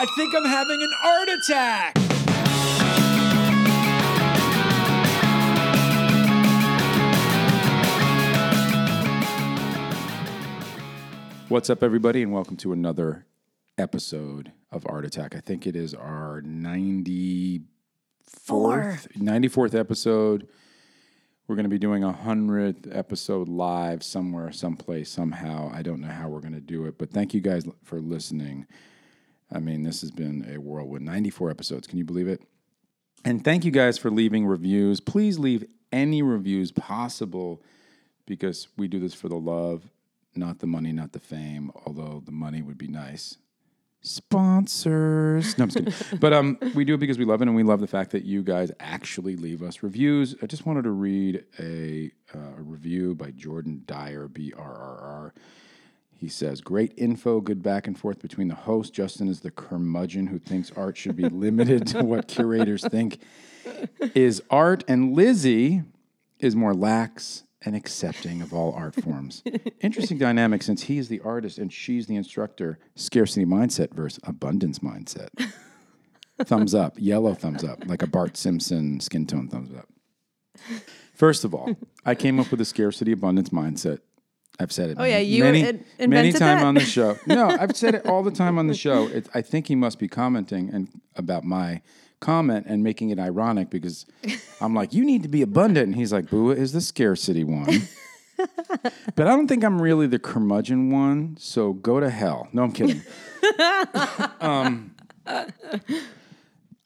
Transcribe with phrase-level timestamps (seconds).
[0.00, 1.94] I think I'm having an art attack.
[11.50, 13.26] What's up, everybody, and welcome to another
[13.76, 15.36] episode of Art Attack.
[15.36, 17.66] I think it is our 94th,
[18.48, 20.48] 94th episode.
[21.46, 25.70] We're going to be doing a 100th episode live somewhere, someplace, somehow.
[25.74, 28.66] I don't know how we're going to do it, but thank you guys for listening.
[29.52, 31.04] I mean, this has been a whirlwind.
[31.04, 31.86] 94 episodes.
[31.86, 32.42] Can you believe it?
[33.24, 35.00] And thank you guys for leaving reviews.
[35.00, 37.62] Please leave any reviews possible
[38.26, 39.90] because we do this for the love,
[40.34, 43.36] not the money, not the fame, although the money would be nice.
[44.02, 45.58] Sponsors.
[45.58, 46.18] No, I'm just kidding.
[46.20, 48.24] but um, we do it because we love it and we love the fact that
[48.24, 50.34] you guys actually leave us reviews.
[50.40, 54.98] I just wanted to read a, uh, a review by Jordan Dyer, B R R
[54.98, 55.34] R.
[56.20, 58.92] He says, Great info, good back and forth between the host.
[58.92, 63.20] Justin is the curmudgeon who thinks art should be limited to what curators think
[64.14, 65.82] is art, and Lizzie
[66.38, 69.42] is more lax and accepting of all art forms.
[69.80, 72.78] Interesting dynamic since he is the artist and she's the instructor.
[72.94, 75.28] Scarcity mindset versus abundance mindset.
[76.44, 79.88] thumbs up, yellow thumbs up, like a Bart Simpson skin tone thumbs up.
[81.14, 84.00] First of all, I came up with a scarcity abundance mindset.
[84.58, 84.96] I've said it.
[85.00, 86.66] Oh, yeah, you many, in- many time that?
[86.66, 87.16] on the show.
[87.26, 89.06] No, I've said it all the time on the show.
[89.06, 91.80] It, I think he must be commenting and about my
[92.20, 94.04] comment and making it ironic because
[94.60, 97.88] I'm like, you need to be abundant, and he's like, Bua is the scarcity one.
[98.36, 101.36] but I don't think I'm really the curmudgeon one.
[101.38, 102.48] So go to hell.
[102.52, 103.02] No, I'm kidding.
[104.40, 104.94] um,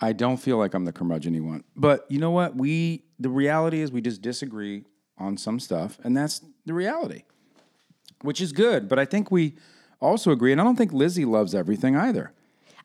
[0.00, 1.64] I don't feel like I'm the curmudgeon one.
[1.74, 2.56] But you know what?
[2.56, 4.84] We the reality is we just disagree
[5.18, 7.22] on some stuff, and that's the reality
[8.24, 8.88] which is good.
[8.88, 9.54] But I think we
[10.00, 12.32] also agree, and I don't think Lizzie loves everything either.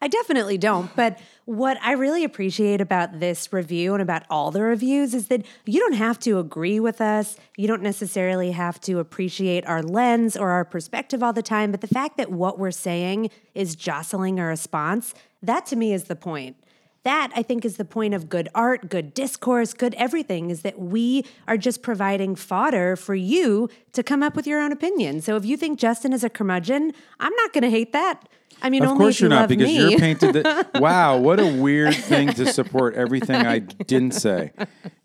[0.01, 0.93] I definitely don't.
[0.95, 5.45] But what I really appreciate about this review and about all the reviews is that
[5.65, 7.35] you don't have to agree with us.
[7.57, 11.71] You don't necessarily have to appreciate our lens or our perspective all the time.
[11.71, 16.05] But the fact that what we're saying is jostling a response, that to me is
[16.05, 16.55] the point.
[17.04, 20.77] That I think is the point of good art, good discourse, good everything is that
[20.80, 25.21] we are just providing fodder for you to come up with your own opinion.
[25.21, 28.27] So if you think Justin is a curmudgeon, I'm not going to hate that.
[28.61, 29.89] I mean, Of only course you you're not, because me.
[29.92, 30.73] you're painted that.
[30.82, 34.52] wow, what a weird thing to support everything I didn't say.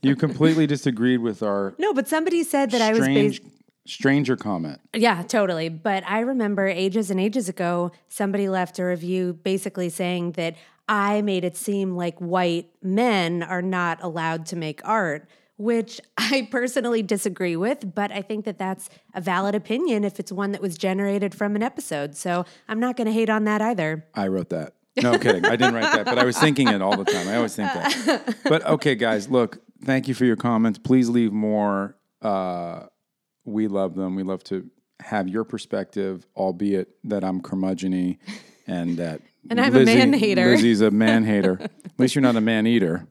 [0.03, 3.53] You completely disagreed with our No, but somebody said that I was strange, based.
[3.87, 4.81] stranger comment.
[4.93, 5.69] Yeah, totally.
[5.69, 10.57] But I remember ages and ages ago, somebody left a review basically saying that
[10.89, 16.49] I made it seem like white men are not allowed to make art, which I
[16.51, 17.95] personally disagree with.
[17.95, 21.57] But I think that that's a valid opinion if it's one that was generated from
[21.57, 22.17] an episode.
[22.17, 24.07] So I'm not going to hate on that either.
[24.15, 24.75] I wrote that.
[25.03, 25.45] No kidding.
[25.45, 27.27] I didn't write that, but I was thinking it all the time.
[27.27, 28.37] I always think that.
[28.45, 30.79] But okay, guys, look, thank you for your comments.
[30.79, 31.97] Please leave more.
[32.23, 32.85] Uh,
[33.45, 34.15] we love them.
[34.15, 34.71] We love to
[35.01, 38.19] have your perspective, albeit that I'm curmudgeon
[38.67, 40.47] and that And I'm a man hater.
[40.51, 41.59] Lizzie's a man hater.
[41.61, 43.07] At least you're not a man eater.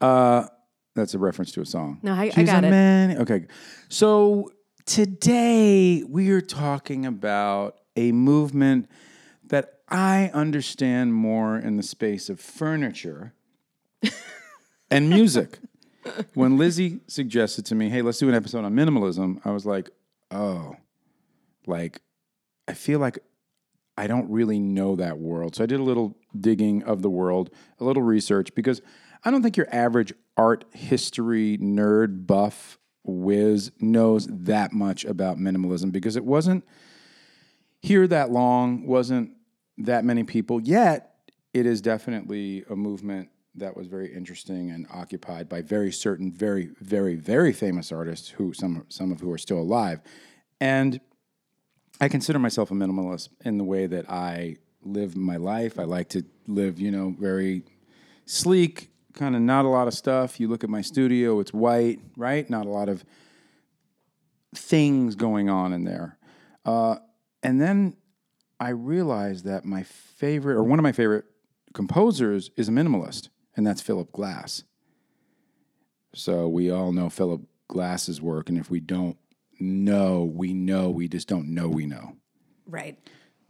[0.00, 0.46] Uh,
[0.94, 1.98] that's a reference to a song.
[2.02, 2.70] No, I- I got a it.
[2.70, 3.18] Man.
[3.18, 3.46] Okay.
[3.88, 4.50] So
[4.86, 8.88] today we are talking about a movement
[9.44, 13.32] that I understand more in the space of furniture
[14.90, 15.58] and music.
[16.34, 19.90] When Lizzie suggested to me, hey, let's do an episode on minimalism, I was like,
[20.30, 20.76] oh,
[21.66, 22.00] like,
[22.68, 23.18] I feel like
[23.96, 25.56] I don't really know that world.
[25.56, 28.82] So I did a little digging of the world, a little research, because
[29.24, 35.92] I don't think your average art history nerd buff whiz knows that much about minimalism
[35.92, 36.64] because it wasn't
[37.80, 39.30] here that long, wasn't
[39.78, 41.12] that many people, yet
[41.54, 46.68] it is definitely a movement that was very interesting and occupied by very certain, very,
[46.80, 50.00] very, very famous artists who some some of who are still alive.
[50.60, 51.00] And
[52.00, 55.78] I consider myself a minimalist in the way that I live my life.
[55.78, 57.62] I like to live, you know, very
[58.26, 60.38] sleek, kind of not a lot of stuff.
[60.38, 62.48] You look at my studio, it's white, right?
[62.50, 63.04] Not a lot of
[64.54, 66.18] things going on in there.
[66.64, 66.96] Uh,
[67.42, 67.96] and then
[68.60, 71.24] I realized that my favorite, or one of my favorite
[71.72, 74.64] composers, is a minimalist, and that's Philip Glass.
[76.14, 79.16] So we all know Philip Glass's work, and if we don't
[79.58, 82.16] know, we know, we just don't know, we know.
[82.66, 82.98] Right.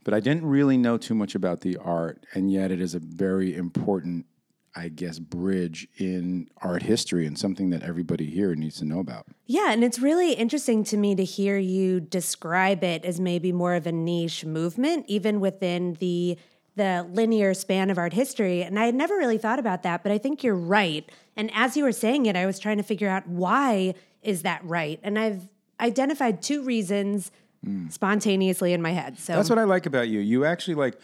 [0.05, 3.01] But I didn't really know too much about the art, and yet it is a
[3.01, 4.27] very important,
[4.75, 9.27] I guess, bridge in art history and something that everybody here needs to know about.
[9.47, 13.75] Yeah, and it's really interesting to me to hear you describe it as maybe more
[13.75, 16.39] of a niche movement, even within the
[16.77, 18.63] the linear span of art history.
[18.63, 21.11] And I had never really thought about that, but I think you're right.
[21.35, 24.63] And as you were saying it, I was trying to figure out why is that
[24.63, 25.01] right?
[25.03, 25.49] And I've
[25.81, 27.31] identified two reasons
[27.65, 27.93] mm.
[27.93, 29.19] spontaneously in my head.
[29.19, 30.21] So That's what I like about you.
[30.21, 30.99] You actually like.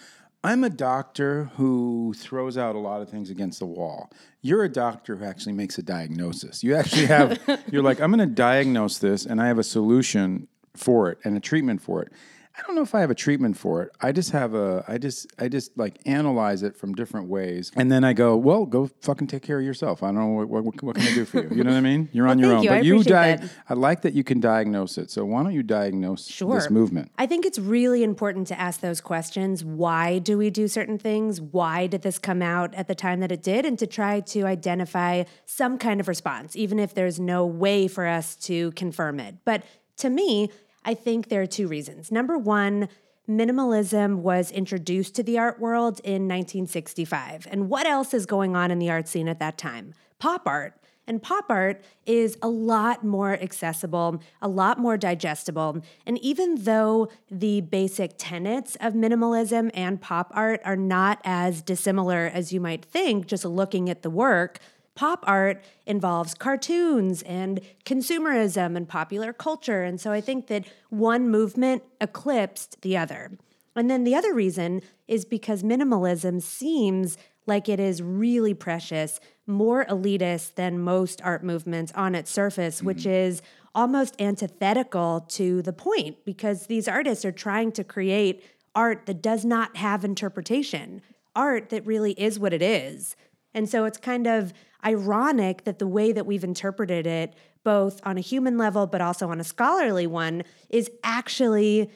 [0.45, 4.11] I'm a doctor who throws out a lot of things against the wall.
[4.41, 6.65] You're a doctor who actually makes a diagnosis.
[6.65, 7.39] You actually have.
[7.71, 11.37] you're like, I'm going to diagnose this, and I have a solution for it and
[11.37, 12.13] a treatment for it.
[12.57, 13.91] I don't know if I have a treatment for it.
[14.01, 14.85] I just have a.
[14.87, 15.27] I just.
[15.39, 19.27] I just like analyze it from different ways, and then I go, well, go fucking
[19.29, 20.03] take care of yourself.
[20.03, 21.57] I don't know what, what, what can I do for you.
[21.57, 22.09] You know what I mean?
[22.13, 22.71] You're on your own, you.
[22.71, 23.51] I but you di- that.
[23.69, 25.11] I like that you can diagnose it.
[25.11, 27.11] So why don't you diagnose this movement?
[27.19, 29.65] I think it's really important to ask those questions.
[29.65, 31.41] Why do we do certain things?
[31.41, 33.65] Why did this come out at the time that it did?
[33.65, 38.07] And to try to identify some kind of response, even if there's no way for
[38.07, 39.37] us to confirm it.
[39.45, 39.65] But
[39.99, 40.51] to me,
[40.85, 42.11] I think there are two reasons.
[42.11, 42.89] Number one,
[43.29, 47.47] minimalism was introduced to the art world in 1965.
[47.51, 49.95] And what else is going on in the art scene at that time?
[50.19, 50.75] Pop art.
[51.07, 55.83] And pop art is a lot more accessible, a lot more digestible.
[56.07, 62.31] And even though the basic tenets of minimalism and pop art are not as dissimilar
[62.33, 64.61] as you might think, just looking at the work,
[64.95, 69.83] pop art involves cartoons and consumerism and popular culture.
[69.83, 73.33] And so I think that one movement eclipsed the other.
[73.75, 77.17] And then the other reason is because minimalism seems
[77.47, 82.87] like it is really precious, more elitist than most art movements on its surface, mm-hmm.
[82.87, 83.43] which is
[83.75, 88.45] almost antithetical to the point because these artists are trying to create
[88.75, 91.03] art that does not have interpretation,
[91.35, 93.17] art that really is what it is.
[93.55, 94.53] And so it's kind of
[94.85, 97.35] ironic that the way that we've interpreted it,
[97.65, 101.91] both on a human level but also on a scholarly one, is actually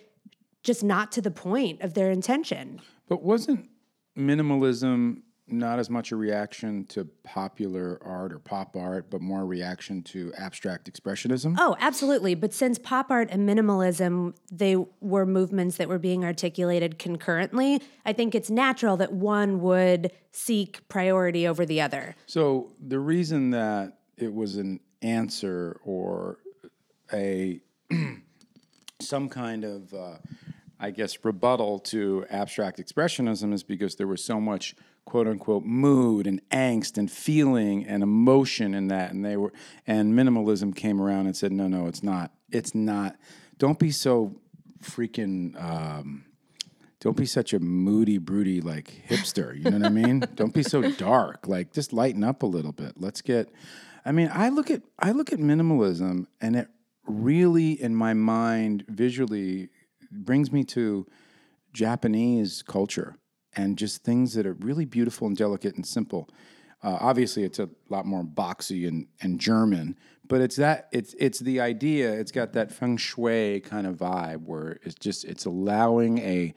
[0.63, 2.81] just not to the point of their intention.
[3.09, 3.69] But wasn't
[4.17, 9.45] minimalism not as much a reaction to popular art or pop art, but more a
[9.45, 11.55] reaction to abstract expressionism?
[11.59, 12.35] Oh, absolutely.
[12.35, 18.13] But since pop art and minimalism, they were movements that were being articulated concurrently, I
[18.13, 22.17] think it's natural that one would seek priority over the other.
[22.27, 26.39] So the reason that it was an answer or
[27.13, 27.61] a
[29.01, 30.17] some kind of uh,
[30.79, 34.75] I guess rebuttal to abstract expressionism is because there was so much
[35.07, 39.53] quote unquote mood and angst and feeling and emotion in that and they were
[39.87, 43.17] and minimalism came around and said no no it's not it's not
[43.57, 44.37] don't be so
[44.83, 46.25] freaking um,
[47.01, 49.57] don't be such a moody, broody like hipster.
[49.57, 50.21] You know what I mean?
[50.35, 51.47] don't be so dark.
[51.47, 52.95] Like just lighten up a little bit.
[52.97, 53.51] Let's get.
[54.05, 56.69] I mean, I look at I look at minimalism, and it
[57.07, 59.69] really, in my mind, visually,
[60.11, 61.07] brings me to
[61.73, 63.17] Japanese culture
[63.57, 66.29] and just things that are really beautiful and delicate and simple.
[66.83, 69.97] Uh, obviously, it's a lot more boxy and, and German,
[70.29, 72.13] but it's that it's it's the idea.
[72.13, 76.55] It's got that feng shui kind of vibe where it's just it's allowing a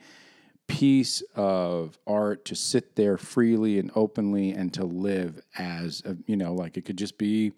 [0.70, 6.36] piece of art to sit there freely and openly and to live as a, you
[6.36, 7.50] know like it could just be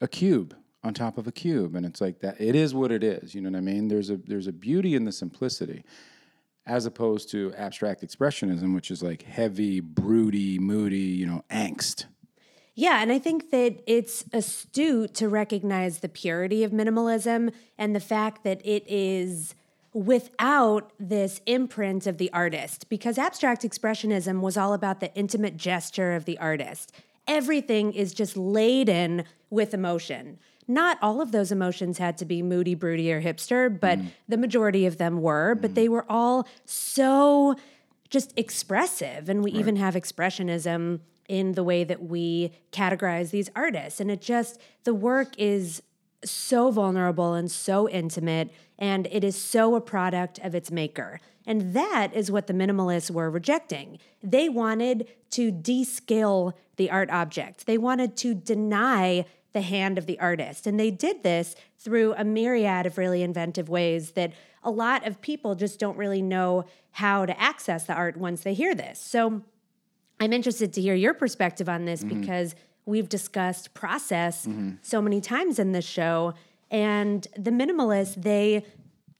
[0.00, 3.04] a cube on top of a cube and it's like that it is what it
[3.04, 5.84] is you know what i mean there's a there's a beauty in the simplicity
[6.70, 12.06] as opposed to abstract expressionism which is like heavy broody moody you know angst
[12.74, 18.00] Yeah, and I think that it's astute to recognize the purity of minimalism and the
[18.00, 19.54] fact that it is
[19.92, 26.12] without this imprint of the artist, because abstract expressionism was all about the intimate gesture
[26.12, 26.92] of the artist.
[27.26, 30.38] Everything is just laden with emotion.
[30.70, 34.10] Not all of those emotions had to be moody, broody, or hipster, but mm.
[34.28, 35.74] the majority of them were, but mm.
[35.74, 37.56] they were all so
[38.08, 39.28] just expressive.
[39.28, 44.00] And we even have expressionism in the way that we categorize these artists.
[44.00, 45.82] And it just, the work is
[46.24, 51.20] so vulnerable and so intimate, and it is so a product of its maker.
[51.46, 53.98] And that is what the minimalists were rejecting.
[54.22, 60.18] They wanted to descale the art object, they wanted to deny the hand of the
[60.20, 60.66] artist.
[60.66, 65.20] And they did this through a myriad of really inventive ways that a lot of
[65.20, 69.00] people just don't really know how to access the art once they hear this.
[69.00, 69.42] So
[70.18, 72.20] I'm interested to hear your perspective on this mm-hmm.
[72.20, 72.54] because
[72.84, 74.72] we've discussed process mm-hmm.
[74.82, 76.34] so many times in this show.
[76.70, 78.64] And the minimalists, they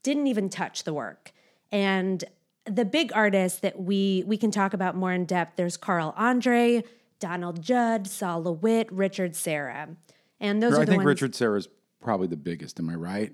[0.03, 1.33] didn't even touch the work.
[1.73, 2.23] And
[2.65, 6.85] the big artists that we we can talk about more in depth, there's Carl Andre,
[7.19, 9.89] Donald Judd, Sol LeWitt, Richard Serra.
[10.40, 11.68] And those I are the think ones Richard Serra is
[12.00, 12.78] probably the biggest.
[12.80, 13.32] Am I right?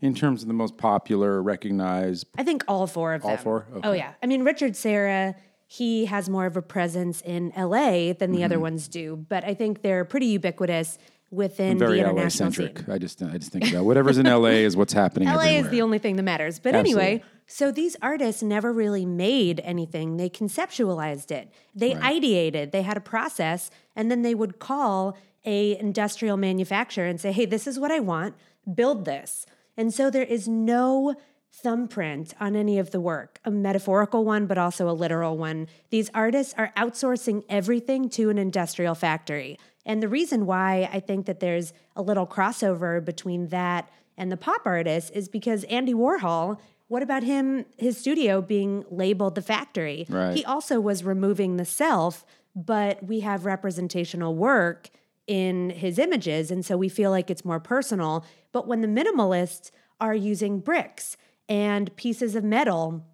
[0.00, 2.26] In terms of the most popular, recognized.
[2.36, 3.30] I think all four of them.
[3.32, 3.66] All four?
[3.82, 4.12] Oh yeah.
[4.22, 5.34] I mean, Richard Serra
[5.68, 8.44] he has more of a presence in LA than the Mm-hmm.
[8.44, 9.16] other ones do.
[9.28, 10.96] But I think they're pretty ubiquitous
[11.32, 12.66] within Very the international scene.
[12.68, 12.88] centric.
[12.88, 15.26] I just I just think about whatever's in LA is what's happening.
[15.28, 15.64] LA everywhere.
[15.64, 16.60] is the only thing that matters.
[16.60, 17.02] But Absolutely.
[17.04, 20.18] anyway, so these artists never really made anything.
[20.18, 21.50] They conceptualized it.
[21.74, 22.70] They ideated.
[22.70, 25.16] They had a process and then they would call
[25.46, 28.34] a industrial manufacturer and say, "Hey, this is what I want.
[28.72, 31.14] Build this." And so there is no
[31.52, 35.68] thumbprint on any of the work, a metaphorical one, but also a literal one.
[35.90, 39.58] These artists are outsourcing everything to an industrial factory.
[39.86, 43.88] And the reason why I think that there's a little crossover between that
[44.18, 49.34] and the pop artists is because Andy Warhol, what about him, his studio being labeled
[49.34, 50.06] the factory?
[50.08, 50.36] Right.
[50.36, 52.24] He also was removing the self,
[52.54, 54.90] but we have representational work
[55.26, 56.50] in his images.
[56.50, 58.24] And so we feel like it's more personal.
[58.52, 61.16] But when the minimalists are using bricks
[61.48, 63.04] and pieces of metal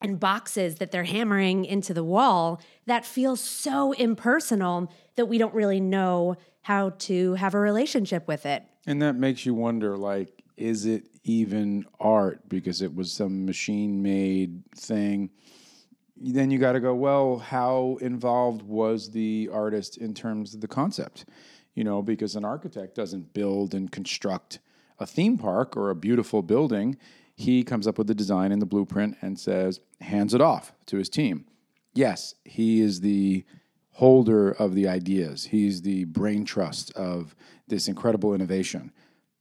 [0.00, 5.54] and boxes that they're hammering into the wall, that feels so impersonal that we don't
[5.54, 8.64] really know how to have a relationship with it.
[8.86, 14.02] And that makes you wonder like, is it even art because it was some machine
[14.02, 15.30] made thing?
[16.16, 20.68] Then you got to go, well, how involved was the artist in terms of the
[20.68, 21.24] concept?
[21.74, 24.60] You know, because an architect doesn't build and construct
[24.98, 26.96] a theme park or a beautiful building.
[27.34, 30.98] He comes up with the design and the blueprint and says, hands it off to
[30.98, 31.46] his team.
[31.94, 33.44] Yes, he is the
[33.94, 35.44] holder of the ideas.
[35.46, 37.34] He's the brain trust of
[37.68, 38.92] this incredible innovation.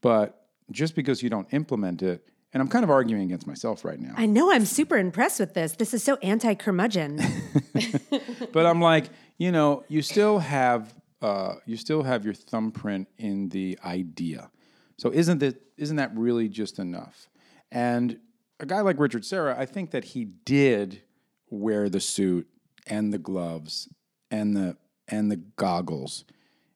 [0.02, 4.00] But just because you don't implement it, and I'm kind of arguing against myself right
[4.00, 5.74] now, I know I'm super impressed with this.
[5.74, 7.20] This is so anti curmudgeon.
[8.52, 9.06] but I'm like,
[9.40, 14.52] you know, you still have uh, you still have your thumbprint in the idea.
[14.98, 17.30] So isn't that isn't that really just enough?
[17.72, 18.20] And
[18.60, 21.02] a guy like Richard Serra, I think that he did
[21.50, 22.48] wear the suit
[22.86, 23.88] and the gloves
[24.30, 24.78] and the
[25.08, 26.26] and the goggles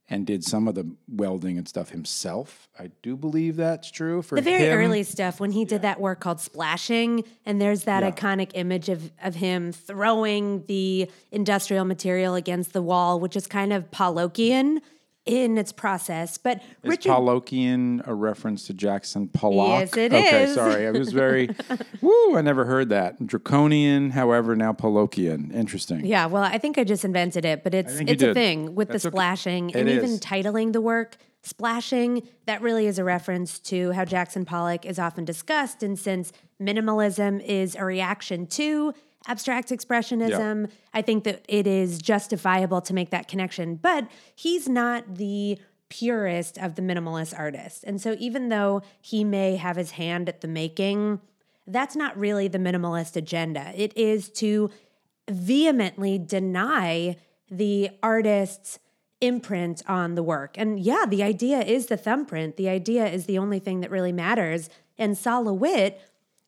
[0.10, 2.70] and did some of the welding and stuff himself.
[2.80, 4.78] I do believe that's true for the very him.
[4.80, 8.12] early stuff when he did that work called splashing and there's that Yeah.
[8.12, 13.74] iconic image of, of him throwing the industrial material against the wall which is kind
[13.74, 14.80] of Pollockian
[15.28, 19.80] in its process but Is richard Pollockian a reference to Jackson Pollock?
[19.80, 20.56] Yes, it okay, is.
[20.56, 20.88] sorry.
[20.88, 21.50] I was very,
[22.02, 23.26] woo, I never heard that.
[23.26, 25.54] Draconian, however, now Pollockian.
[25.54, 26.06] Interesting.
[26.06, 29.04] yeah well i think i just invented it but it's it's a thing with That's
[29.04, 33.92] the splashing It and even titling the work splashing that really is a reference to
[33.92, 36.32] how jackson pollock is often discussed and since
[36.62, 38.94] minimalism is a reaction to
[39.28, 45.16] abstract expressionism i think that it is justifiable to make that connection but he's not
[45.16, 45.58] the
[45.90, 50.42] purest of the minimalist artists and so even though he may have his hand at
[50.42, 51.20] the making
[51.66, 54.70] that's not really the minimalist agenda it is to
[55.30, 57.16] vehemently deny
[57.50, 58.80] the artist's
[59.22, 60.58] imprint on the work.
[60.58, 62.58] And yeah, the idea is the thumbprint.
[62.58, 64.70] The idea is the only thing that really matters.
[64.98, 66.00] And Sol LeWitt,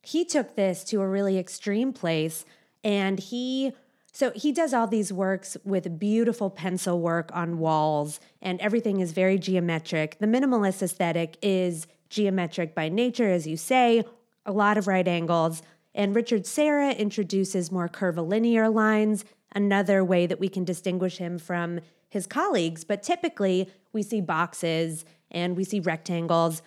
[0.01, 2.45] he took this to a really extreme place
[2.83, 3.73] and he
[4.11, 9.11] so he does all these works with beautiful pencil work on walls and everything is
[9.11, 10.17] very geometric.
[10.19, 14.03] The minimalist aesthetic is geometric by nature as you say,
[14.45, 15.61] a lot of right angles.
[15.93, 21.79] And Richard Serra introduces more curvilinear lines, another way that we can distinguish him from
[22.09, 22.83] his colleagues.
[22.83, 26.61] But typically, we see boxes and we see rectangles.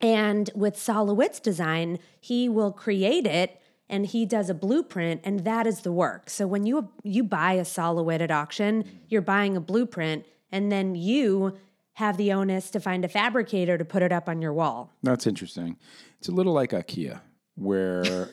[0.00, 5.40] And with Sol LeWitt's design, he will create it and he does a blueprint and
[5.44, 6.30] that is the work.
[6.30, 10.70] So when you you buy a Sol LeWitt at auction, you're buying a blueprint and
[10.70, 11.56] then you
[11.94, 14.92] have the onus to find a fabricator to put it up on your wall.
[15.02, 15.78] That's interesting.
[16.18, 17.20] It's a little like IKEA,
[17.54, 18.28] where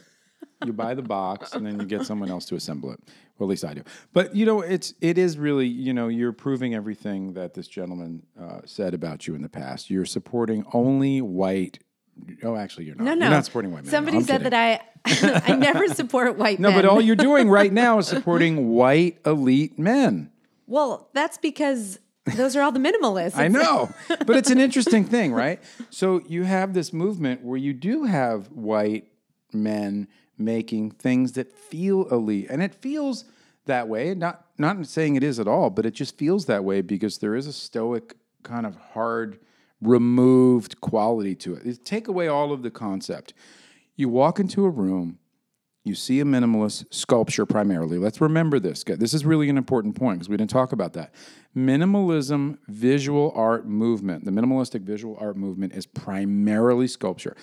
[0.66, 3.00] you buy the box and then you get someone else to assemble it.
[3.38, 3.84] Well, at least I do.
[4.12, 8.24] But you know, it's it is really you know you're proving everything that this gentleman
[8.40, 9.90] uh, said about you in the past.
[9.90, 11.80] You're supporting only white.
[12.44, 13.04] Oh, actually, you're not.
[13.06, 13.26] No, no.
[13.26, 13.92] You're not supporting white men.
[13.92, 14.52] Somebody I'm said kidding.
[14.52, 16.78] that I I never support white No, men.
[16.78, 20.32] No, but all you're doing right now is supporting white elite men.
[20.68, 22.00] well, that's because
[22.38, 23.36] those are all the minimalists.
[23.38, 23.90] I know,
[24.26, 25.62] but it's an interesting thing, right?
[25.90, 29.10] So you have this movement where you do have white
[29.52, 33.26] men making things that feel elite, and it feels
[33.66, 34.14] that way.
[34.16, 37.36] Not not saying it is at all, but it just feels that way because there
[37.36, 39.40] is a stoic kind of hard,
[39.84, 41.86] removed quality to it.
[41.86, 43.34] Take away all of the concept.
[43.96, 45.20] You walk into a room,
[45.84, 47.98] you see a minimalist sculpture primarily.
[47.98, 48.84] Let's remember this.
[48.84, 51.14] This is really an important point because we didn't talk about that.
[51.56, 57.36] Minimalism visual art movement, the minimalistic visual art movement is primarily sculpture.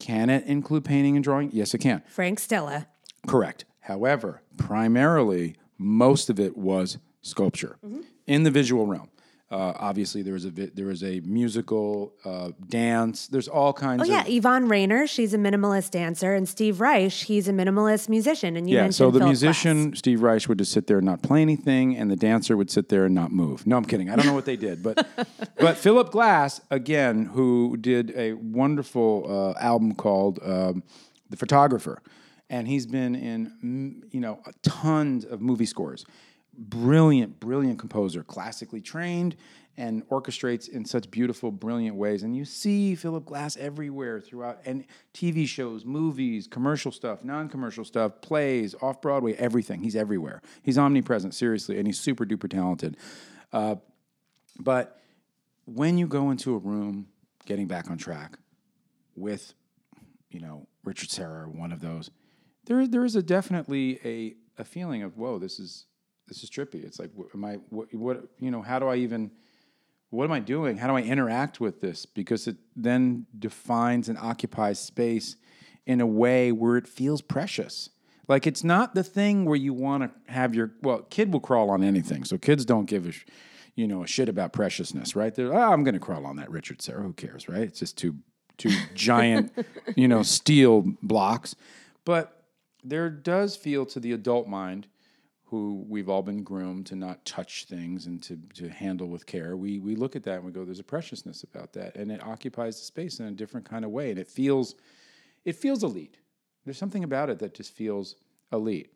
[0.00, 1.50] Can it include painting and drawing?
[1.52, 2.02] Yes, it can.
[2.08, 2.88] Frank Stella.
[3.26, 3.66] Correct.
[3.80, 8.00] However, primarily, most of it was sculpture mm-hmm.
[8.26, 9.10] in the visual realm.
[9.52, 13.26] Uh, obviously, there was a vi- there was a musical uh, dance.
[13.28, 17.12] There's all kinds Oh of yeah, Yvonne Rainer, she's a minimalist dancer, and Steve Reich,
[17.12, 18.56] he's a minimalist musician.
[18.56, 21.20] And you Yeah, so the Philip musician Steve Reich would just sit there and not
[21.22, 23.66] play anything, and the dancer would sit there and not move.
[23.66, 24.08] No, I'm kidding.
[24.08, 25.06] I don't know what they did, but
[25.60, 30.82] but Philip Glass again, who did a wonderful uh, album called um,
[31.28, 32.00] "The Photographer,"
[32.48, 36.06] and he's been in you know tons of movie scores.
[36.56, 39.36] Brilliant, brilliant composer, classically trained,
[39.76, 42.22] and orchestrates in such beautiful, brilliant ways.
[42.22, 48.20] And you see Philip Glass everywhere throughout, and TV shows, movies, commercial stuff, non-commercial stuff,
[48.20, 49.82] plays, off Broadway, everything.
[49.82, 50.42] He's everywhere.
[50.62, 52.98] He's omnipresent, seriously, and he's super duper talented.
[53.52, 53.76] Uh,
[54.58, 55.00] but
[55.64, 57.08] when you go into a room,
[57.46, 58.38] getting back on track
[59.16, 59.54] with,
[60.30, 62.10] you know, Richard Serra, one of those,
[62.66, 65.86] there there is a definitely a a feeling of whoa, this is
[66.32, 66.82] this is trippy.
[66.82, 68.62] It's like, am I what, what you know?
[68.62, 69.30] How do I even
[70.08, 70.78] what am I doing?
[70.78, 72.06] How do I interact with this?
[72.06, 75.36] Because it then defines and occupies space
[75.86, 77.90] in a way where it feels precious.
[78.28, 81.70] Like it's not the thing where you want to have your well, kid will crawl
[81.70, 82.24] on anything.
[82.24, 83.26] So kids don't give a sh-
[83.74, 85.34] you know a shit about preciousness, right?
[85.34, 87.02] They're oh, I'm going to crawl on that Richard Serra.
[87.02, 87.62] Who cares, right?
[87.62, 88.16] It's just two
[88.56, 89.52] two giant
[89.96, 91.54] you know steel blocks.
[92.06, 92.44] But
[92.82, 94.88] there does feel to the adult mind
[95.52, 99.54] who we've all been groomed to not touch things and to, to handle with care,
[99.54, 101.94] we, we look at that and we go, there's a preciousness about that.
[101.94, 104.08] And it occupies the space in a different kind of way.
[104.08, 104.76] And it feels,
[105.44, 106.16] it feels elite.
[106.64, 108.16] There's something about it that just feels
[108.50, 108.94] elite.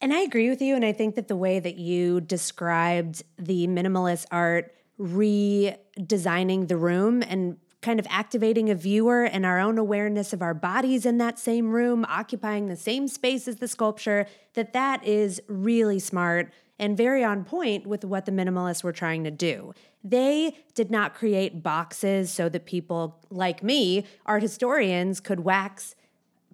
[0.00, 0.74] And I agree with you.
[0.74, 7.22] And I think that the way that you described the minimalist art redesigning the room
[7.22, 11.38] and kind of activating a viewer and our own awareness of our bodies in that
[11.38, 16.96] same room, occupying the same space as the sculpture, that that is really smart and
[16.96, 19.72] very on point with what the minimalists were trying to do.
[20.02, 25.94] They did not create boxes so that people like me, art historians, could wax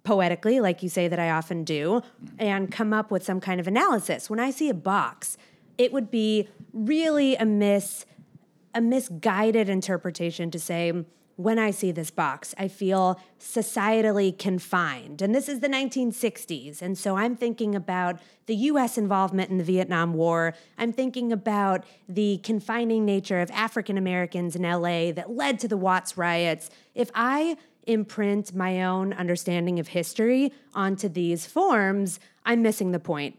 [0.03, 2.03] poetically, like you say that I often do,
[2.37, 4.29] and come up with some kind of analysis.
[4.29, 5.35] When I see a box,
[5.79, 8.05] it would be really a mis
[8.75, 15.21] a misguided interpretation to say when I see this box, I feel societally confined.
[15.21, 16.81] And this is the 1960s.
[16.81, 20.53] And so I'm thinking about the US involvement in the Vietnam War.
[20.77, 25.77] I'm thinking about the confining nature of African Americans in LA that led to the
[25.77, 26.69] Watts riots.
[26.93, 33.37] If I imprint my own understanding of history onto these forms, I'm missing the point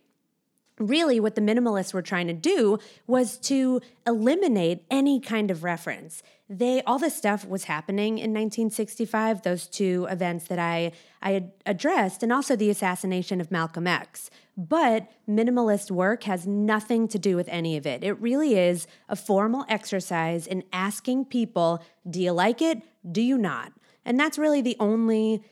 [0.79, 6.23] really what the minimalists were trying to do was to eliminate any kind of reference.
[6.49, 12.23] They all this stuff was happening in 1965 those two events that i i addressed
[12.23, 14.31] and also the assassination of malcolm x.
[14.57, 18.05] But minimalist work has nothing to do with any of it.
[18.05, 22.83] It really is a formal exercise in asking people do you like it?
[23.11, 23.73] Do you not?
[24.05, 25.43] And that's really the only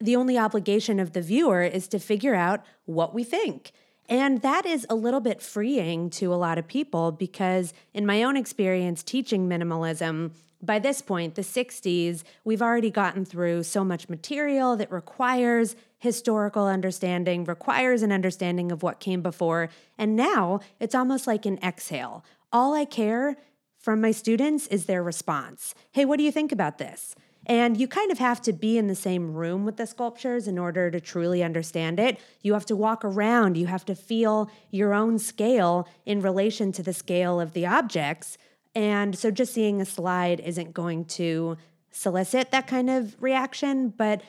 [0.00, 3.72] the only obligation of the viewer is to figure out what we think
[4.08, 8.22] and that is a little bit freeing to a lot of people because, in my
[8.22, 10.30] own experience teaching minimalism,
[10.62, 16.66] by this point, the 60s, we've already gotten through so much material that requires historical
[16.66, 19.68] understanding, requires an understanding of what came before.
[19.96, 22.24] And now it's almost like an exhale.
[22.52, 23.36] All I care
[23.78, 25.74] from my students is their response.
[25.92, 27.14] Hey, what do you think about this?
[27.48, 30.58] And you kind of have to be in the same room with the sculptures in
[30.58, 32.20] order to truly understand it.
[32.42, 36.82] You have to walk around, you have to feel your own scale in relation to
[36.82, 38.36] the scale of the objects.
[38.74, 41.56] And so just seeing a slide isn't going to
[41.90, 43.88] solicit that kind of reaction.
[43.88, 44.20] But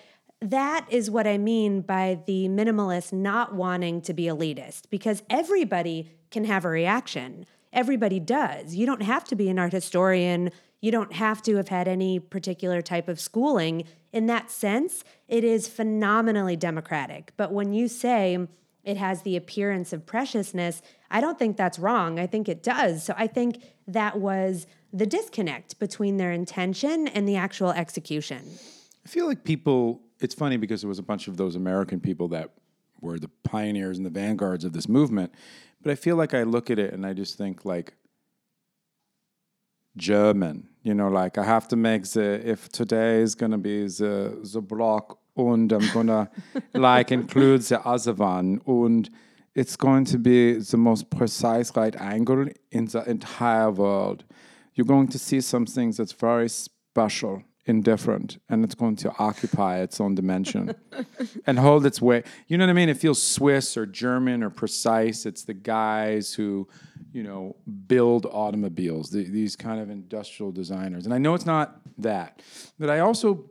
[0.42, 6.10] that is what I mean by the minimalist not wanting to be elitist, because everybody
[6.32, 7.46] can have a reaction.
[7.74, 8.76] Everybody does.
[8.76, 10.52] You don't have to be an art historian
[10.82, 13.84] you don't have to have had any particular type of schooling.
[14.14, 17.34] In that sense, it is phenomenally democratic.
[17.38, 18.48] But when you say
[18.84, 22.20] it has the appearance of preciousness, I don't think that's wrong.
[22.20, 23.04] I think it does.
[23.04, 28.42] So I think that was the disconnect between their intention and the actual execution.
[29.06, 32.30] I feel like people, it's funny because there was a bunch of those American people
[32.30, 32.52] that
[33.02, 35.34] were the pioneers and the vanguards of this movement.
[35.82, 37.94] But I feel like I look at it and I just think like
[40.00, 43.84] German, you know, like I have to make the, if today is going to be
[43.84, 46.30] the, the block and I'm going to
[46.74, 49.10] like include the other one and
[49.54, 54.24] it's going to be the most precise right angle in the entire world.
[54.74, 60.02] You're going to see something that's very special indifferent and it's going to occupy its
[60.02, 60.74] own dimension
[61.46, 62.24] and hold its way.
[62.48, 62.90] You know what I mean?
[62.90, 65.26] It feels Swiss or German or precise.
[65.26, 66.68] It's the guys who,
[67.14, 67.56] you know,
[67.88, 71.06] build automobiles, the, these kind of industrial designers.
[71.06, 72.42] And I know it's not that,
[72.80, 73.46] but I also,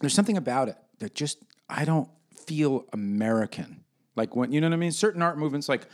[0.00, 1.38] there's something about it that just,
[1.68, 2.08] I don't
[2.46, 3.82] feel American.
[4.14, 4.92] Like when, you know what I mean?
[4.92, 5.86] Certain art movements like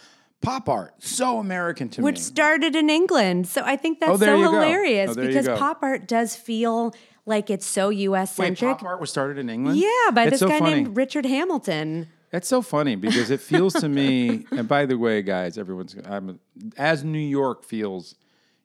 [0.43, 2.21] pop art, so American to Which me.
[2.21, 3.47] started in England.
[3.47, 6.93] So I think oh, that's Oh, so hilarious Oh, because pop art does feel
[7.27, 8.79] like it's so US centric.
[8.79, 9.79] pop art was started in England?
[9.79, 10.75] Yeah, by this so guy funny.
[10.77, 12.09] named Richard Hamilton.
[12.31, 16.41] That's so funny because it feels to me, and by the way, guys, everyone's I'm,
[16.79, 18.15] as New York feels,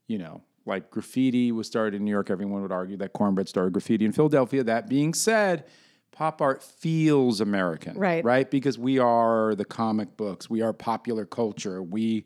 [0.08, 2.30] you know, like graffiti was started in New York.
[2.30, 4.64] Everyone would argue that cornbread started graffiti in Philadelphia.
[4.64, 5.66] That being said,
[6.12, 8.24] pop art feels American, Right.
[8.24, 12.26] Right, because we are the comic books, we are popular culture, we,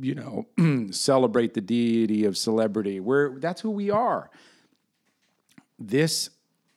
[0.00, 0.46] you know,
[0.92, 3.00] celebrate the deity of celebrity.
[3.00, 4.30] We're that's who we are.
[5.80, 6.30] This,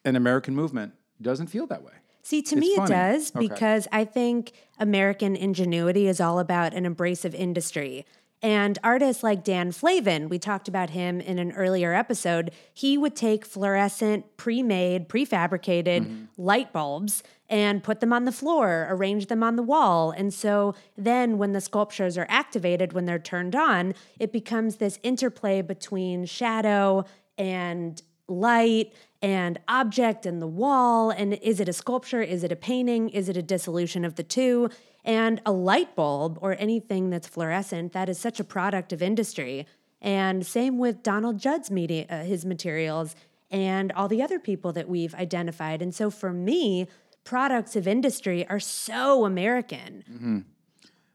[0.05, 1.91] an American movement, doesn't feel that way.
[2.23, 3.47] See, to me, it does Okay.
[3.47, 8.05] because I think American ingenuity is all about an abrasive industry.
[8.41, 13.15] And artists like Dan Flavin, we talked about him in an earlier episode, he would
[13.15, 16.23] take fluorescent, pre made, prefabricated mm-hmm.
[16.37, 20.11] light bulbs and put them on the floor, arrange them on the wall.
[20.11, 24.99] And so then when the sculptures are activated, when they're turned on, it becomes this
[25.03, 27.05] interplay between shadow
[27.37, 32.21] and light and object and the wall and is it a sculpture?
[32.21, 33.09] Is it a painting?
[33.09, 34.69] Is it a dissolution of the two?
[35.03, 39.67] And a light bulb or anything that's fluorescent that is such a product of industry.
[40.01, 43.15] And same with donald judd's media uh, his materials
[43.51, 45.81] and all the other people that we've identified.
[45.81, 46.87] And so for me
[47.23, 50.45] products of industry are so american.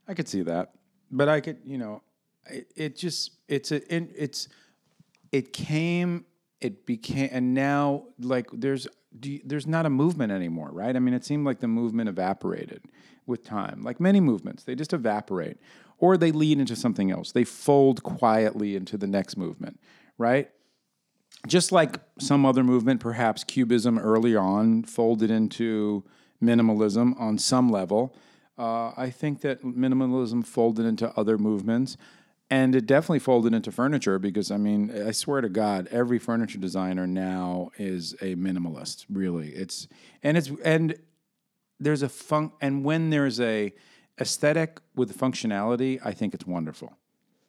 [0.08, 0.72] I could see that,
[1.10, 2.02] but I could, you know,
[2.50, 4.48] it, it just it's a it, it's
[5.32, 6.24] it came,
[6.60, 8.86] it became, and now like there's
[9.22, 10.94] you, there's not a movement anymore, right?
[10.94, 12.82] I mean, it seemed like the movement evaporated
[13.26, 15.58] with time, like many movements, they just evaporate,
[15.98, 17.32] or they lead into something else.
[17.32, 19.80] They fold quietly into the next movement,
[20.16, 20.50] right?
[21.46, 26.04] just like some other movement, perhaps Cubism early on folded into
[26.42, 28.14] minimalism on some level.
[28.58, 31.96] Uh, I think that minimalism folded into other movements,
[32.50, 36.58] and it definitely folded into furniture because I mean, I swear to God, every furniture
[36.58, 39.04] designer now is a minimalist.
[39.10, 39.88] Really, it's
[40.22, 40.96] and it's and
[41.78, 43.72] there's a fun and when there's a
[44.20, 46.96] aesthetic with functionality, I think it's wonderful.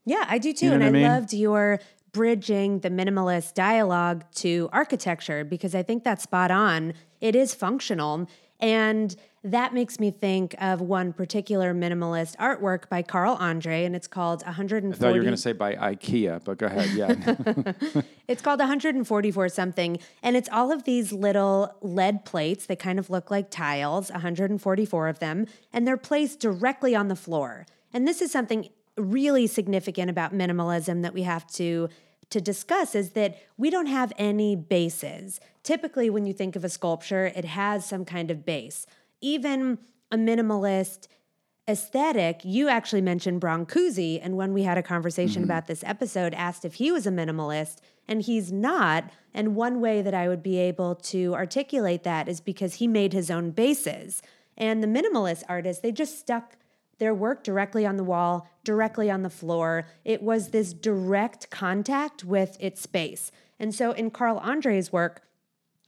[0.06, 0.70] Yeah, I do too.
[0.70, 1.04] know and I mean?
[1.04, 1.80] loved your
[2.12, 6.94] bridging the minimalist dialogue to architecture because I think that's spot on.
[7.22, 8.28] It is functional.
[8.60, 14.08] And that makes me think of one particular minimalist artwork by Carl Andre, and it's
[14.08, 14.94] called 140.
[14.94, 16.90] I thought you were going to say by IKEA, but go ahead.
[16.92, 18.02] Yeah.
[18.30, 23.10] It's called 144 something, and it's all of these little lead plates that kind of
[23.10, 27.66] look like tiles, 144 of them, and they're placed directly on the floor.
[27.92, 31.90] And this is something really significant about minimalism that we have to
[32.30, 35.40] to discuss is that we don't have any bases.
[35.64, 38.86] Typically when you think of a sculpture, it has some kind of base.
[39.22, 39.80] Even
[40.12, 41.08] a minimalist
[41.70, 45.52] aesthetic, you actually mentioned Brancusi, and when we had a conversation mm-hmm.
[45.52, 49.12] about this episode, asked if he was a minimalist, and he's not.
[49.34, 53.14] And one way that I would be able to articulate that is because he made
[53.14, 54.24] his own bases.
[54.58, 56.58] And the minimalist artists, they just stuck
[57.00, 59.88] their work directly on the wall, directly on the floor.
[60.06, 63.32] It was this direct contact with its space.
[63.60, 65.24] And so in Carl Andre's work,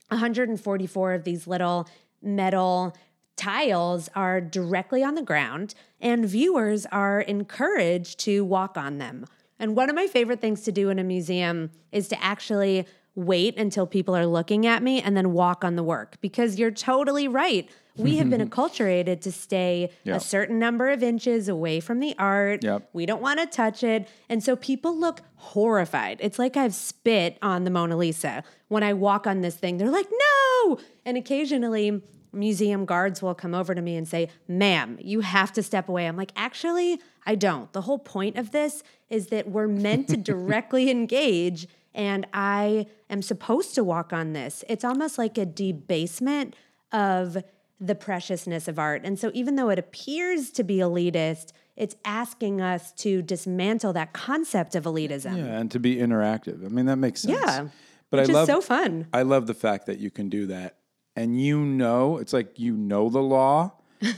[0.08, 1.88] 144 of these little
[2.20, 2.96] metal
[3.36, 9.26] tiles are directly on the ground, and viewers are encouraged to walk on them.
[9.58, 13.56] And one of my favorite things to do in a museum is to actually wait
[13.58, 17.28] until people are looking at me and then walk on the work because you're totally
[17.28, 17.68] right.
[17.96, 18.58] We have been mm-hmm.
[18.58, 20.16] acculturated to stay Yeah.
[20.16, 22.64] a certain number of inches away from the art.
[22.64, 22.88] Yep.
[22.94, 24.08] We don't want to touch it.
[24.30, 26.18] And so people look horrified.
[26.20, 28.44] It's like I've spit on the Mona Lisa.
[28.68, 30.78] When I walk on this thing, they're like, no.
[31.04, 32.00] And occasionally,
[32.32, 36.06] museum guards will come over to me and say, ma'am, you have to step away.
[36.06, 37.70] I'm like, actually, I don't.
[37.72, 43.22] The whole point of this is that we're meant to directly engage, and I am
[43.22, 44.64] supposed to walk on this.
[44.68, 46.54] It's almost like a debasement
[46.92, 47.38] of
[47.80, 49.02] the preciousness of art.
[49.04, 54.12] And so, even though it appears to be elitist, it's asking us to dismantle that
[54.12, 55.36] concept of elitism.
[55.36, 56.64] Yeah, and to be interactive.
[56.64, 57.40] I mean, that makes sense.
[57.40, 57.68] Yeah,
[58.10, 59.08] but which I is love so fun.
[59.12, 60.78] I love the fact that you can do that,
[61.16, 63.72] and you know, it's like you know the law,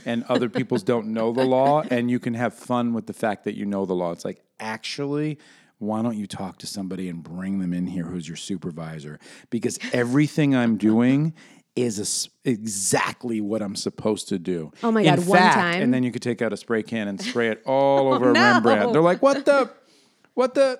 [0.05, 3.45] and other people's don't know the law, and you can have fun with the fact
[3.45, 4.11] that you know the law.
[4.11, 5.39] It's like actually,
[5.79, 9.19] why don't you talk to somebody and bring them in here who's your supervisor?
[9.49, 11.33] Because everything I'm doing
[11.75, 14.71] is a exactly what I'm supposed to do.
[14.81, 16.83] Oh my In God, one fact- time- And then you could take out a spray
[16.83, 18.53] can and spray it all over no.
[18.53, 18.93] Rembrandt.
[18.93, 19.69] They're like, what the?
[20.35, 20.79] What the?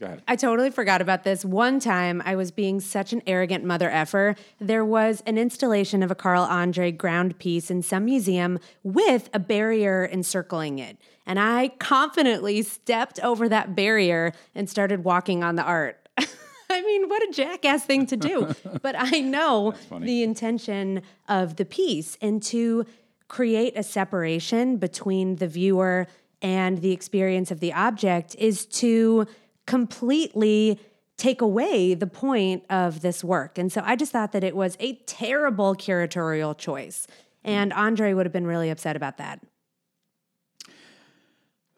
[0.00, 0.22] Go ahead.
[0.26, 1.44] I totally forgot about this.
[1.44, 4.34] One time I was being such an arrogant mother effer.
[4.60, 9.38] There was an installation of a Carl Andre ground piece in some museum with a
[9.38, 10.96] barrier encircling it.
[11.26, 16.08] And I confidently stepped over that barrier and started walking on the art.
[16.18, 18.52] I mean, what a jackass thing to do.
[18.82, 22.84] but I know the intention of the piece and to
[23.28, 26.08] create a separation between the viewer
[26.42, 29.26] and the experience of the object is to
[29.66, 30.80] completely
[31.16, 33.58] take away the point of this work.
[33.58, 37.06] And so I just thought that it was a terrible curatorial choice.
[37.44, 39.40] And Andre would have been really upset about that.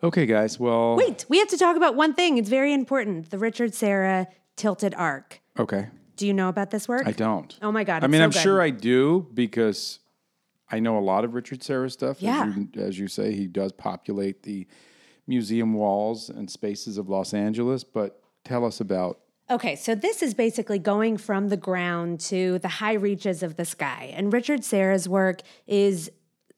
[0.03, 0.61] Okay, guys.
[0.61, 2.38] Well, Wait, we have to talk about one thing.
[2.38, 5.40] It's very important the Richard Serra Tilted Arc.
[5.59, 5.88] Okay.
[6.16, 7.07] Do you know about this work?
[7.07, 7.59] I don't.
[7.61, 8.05] Oh my God.
[8.05, 8.42] I mean, so I'm good.
[8.42, 9.99] sure I do because
[10.70, 12.22] I know a lot of Richard Serra stuff.
[12.22, 12.46] Yeah.
[12.46, 14.66] As you, as you say, he does populate the
[15.27, 17.85] museum walls and spaces of Los Angeles.
[17.85, 19.21] But tell us about.
[19.49, 23.65] Okay, so this is basically going from the ground to the high reaches of the
[23.65, 24.12] sky.
[24.17, 26.11] And Richard Serra's work is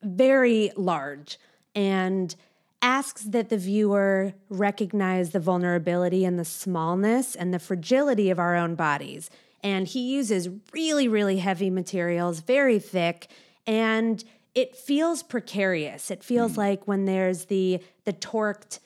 [0.02, 1.38] very large
[1.74, 2.34] and
[2.80, 8.56] asks that the viewer recognize the vulnerability and the smallness and the fragility of our
[8.56, 9.28] own bodies.
[9.62, 13.28] And he uses really, really heavy materials, very thick,
[13.66, 16.10] and it feels precarious.
[16.10, 16.58] It feels mm.
[16.58, 18.80] like when there's the the torqued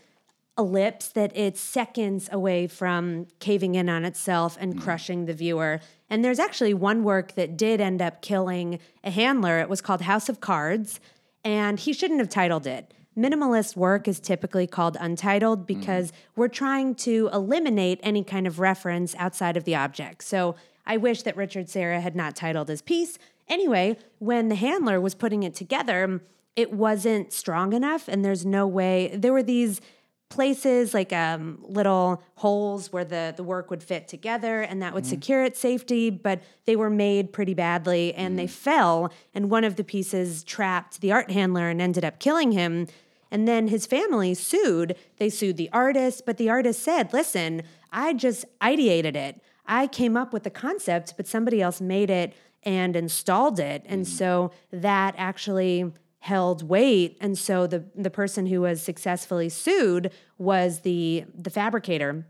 [0.59, 4.83] ellipse that it's seconds away from caving in on itself and mm.
[4.83, 5.81] crushing the viewer.
[6.11, 9.59] And there's actually one work that did end up killing a handler.
[9.61, 11.01] It was called House of Cards,
[11.43, 12.93] and he shouldn't have titled it.
[13.17, 15.67] Minimalist work is typically called untitled mm.
[15.67, 20.23] because we're trying to eliminate any kind of reference outside of the object.
[20.23, 20.55] So
[20.87, 23.19] I wish that Richard Serra had not titled his piece.
[23.53, 26.23] Anyway, when the handler was putting it together,
[26.57, 29.15] it wasn't strong enough, and there's no way.
[29.15, 29.83] There were these
[30.31, 35.05] places like um, little holes where the, the work would fit together and that would
[35.05, 39.77] secure its safety but they were made pretty badly and they fell and one of
[39.77, 42.87] the pieces trapped the art handler and ended up killing him.
[43.31, 44.97] And then his family sued.
[45.19, 47.63] They sued the artist but the artist said listen
[47.93, 49.39] i just ideated it.
[49.67, 53.85] I came up with the concept but somebody else made it and installed it.
[53.87, 54.09] And mm.
[54.09, 57.19] so that actually held weight.
[57.21, 62.27] And so the the person who was successfully sued was the the fabricator.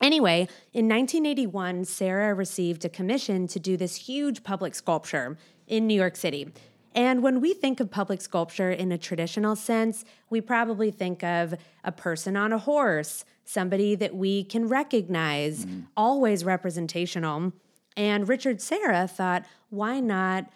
[0.00, 5.94] Anyway in 1981 Serra received a commission to do this huge public sculpture in new
[5.94, 6.52] york city.
[6.96, 11.54] And when we think of public sculpture in a traditional sense we probably think of
[11.82, 15.86] a person on a horse somebody that we can recognize mm.
[15.96, 17.52] always representational
[17.96, 20.50] and richard serra thought why not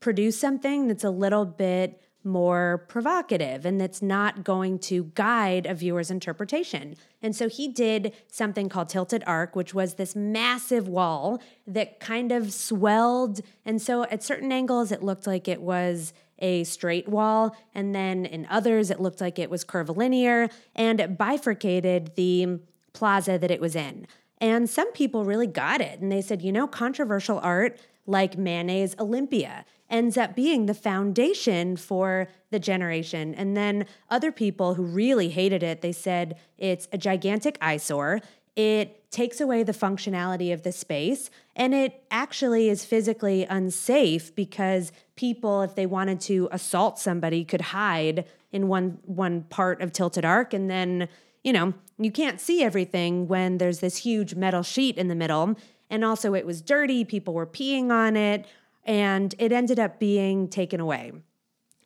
[0.00, 5.74] produce something that's a little bit more provocative and that's not going to guide a
[5.74, 6.94] viewer's interpretation.
[7.22, 12.32] And so he did something called Tilted Arc, which was this massive wall that kind
[12.32, 13.40] of swelled.
[13.64, 17.56] And so at certain angles, it looked like it was a straight wall.
[17.74, 22.60] And then in others, it looked like it was curvilinear and it bifurcated the
[22.92, 24.06] plaza that it was in.
[24.40, 26.00] And some people really got it.
[26.00, 31.76] And they said, you know, controversial art like Manet's Olympia ends up being the foundation
[31.76, 33.34] for the generation.
[33.34, 38.20] And then other people who really hated it, they said it's a gigantic eyesore.
[38.56, 44.90] It takes away the functionality of the space, and it actually is physically unsafe because
[45.16, 50.24] people, if they wanted to assault somebody, could hide in one one part of Tilted
[50.24, 51.08] Arc, and then
[51.48, 55.56] you know you can't see everything when there's this huge metal sheet in the middle.
[55.88, 57.06] And also, it was dirty.
[57.06, 58.44] People were peeing on it
[58.84, 61.10] and it ended up being taken away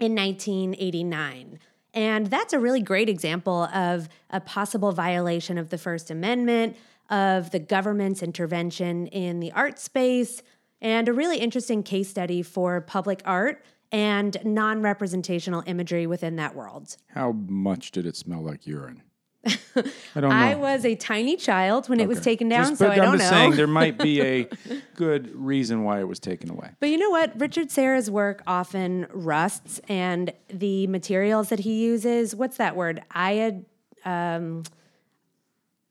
[0.00, 1.60] in 1989.
[1.94, 6.76] And that's a really great example of a possible violation of the First Amendment,
[7.08, 10.42] of the government's intervention in the art space,
[10.80, 16.56] and a really interesting case study for public art and non representational imagery within that
[16.56, 16.96] world.
[17.10, 19.02] How much did it smell like urine?
[19.76, 20.36] I don't know.
[20.36, 23.18] I was a tiny child when it was taken down, Just- so I don't I'm
[23.18, 23.36] just know.
[23.38, 24.48] saying there might be a
[24.94, 26.70] good reason why it was taken away.
[26.78, 27.38] But you know what?
[27.40, 33.02] Richard Serra's work often rusts, and the materials that he uses, what's that word?
[33.16, 33.64] Iod,
[34.04, 34.62] um,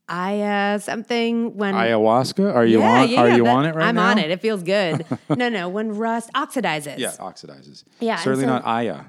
[0.07, 2.53] Aya something when Ayahuasca?
[2.53, 3.09] Are you yeah, on?
[3.09, 4.03] yeah, are you that- on it right now?
[4.03, 4.29] I'm on it.
[4.31, 5.05] It feels good.
[5.29, 6.97] no, no, when rust oxidizes.
[6.97, 7.83] Yeah, oxidizes.
[7.99, 9.03] Yeah, certainly so- not Aya.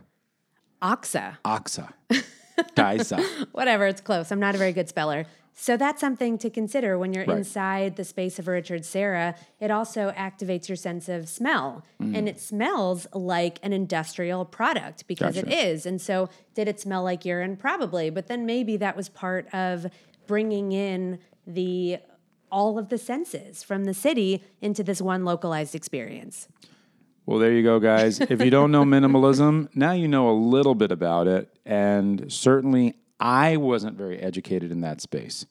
[0.81, 1.39] Oxa.
[1.45, 1.93] Oxa.
[2.77, 3.23] Daisa.
[3.53, 4.31] Whatever, it's close.
[4.31, 5.27] I'm not a very good speller.
[5.55, 7.37] So that's something to consider when you're Right.
[7.39, 9.35] inside the space of Richard Serra.
[9.61, 11.85] It also activates your sense of smell.
[12.01, 12.17] Mm.
[12.17, 15.67] And it smells like an industrial product because it Gotcha.
[15.69, 15.85] is.
[15.85, 17.57] And so did it smell like urine?
[17.57, 18.09] Probably.
[18.09, 19.87] But then maybe that was part of
[20.27, 21.99] bringing in the
[22.51, 26.49] all of the senses from the city into this one localized experience.
[27.25, 28.21] Well, there you go, guys.
[28.21, 31.49] if you don't know minimalism, now you know a little bit about it.
[31.65, 35.47] And certainly, I wasn't very educated in that space.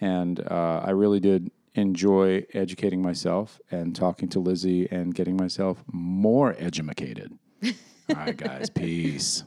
[0.00, 5.82] And uh, I really did enjoy educating myself and talking to Lizzie and getting myself
[5.90, 7.32] more edumacated.
[7.64, 7.72] All
[8.14, 9.44] right, guys, peace.